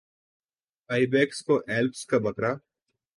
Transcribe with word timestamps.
آئی 0.89 1.05
backs 1.11 1.39
کوہ 1.45 1.59
Alps 1.71 2.01
کا 2.09 2.17
بکرا 2.25 2.51